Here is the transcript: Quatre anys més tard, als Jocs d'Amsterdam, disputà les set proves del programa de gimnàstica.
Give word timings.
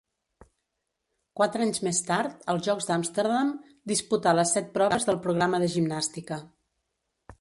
Quatre 1.39 1.65
anys 1.65 1.81
més 1.87 1.99
tard, 2.07 2.39
als 2.53 2.65
Jocs 2.69 2.89
d'Amsterdam, 2.91 3.53
disputà 3.93 4.35
les 4.39 4.55
set 4.57 4.73
proves 4.79 5.07
del 5.11 5.21
programa 5.27 5.61
de 5.65 5.69
gimnàstica. 5.75 6.41